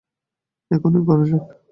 এখনই 0.71 1.01
করা 1.07 1.23
যাক। 1.29 1.45